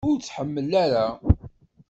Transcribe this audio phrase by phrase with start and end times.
[0.09, 1.05] Ur t-tḥemmel ara?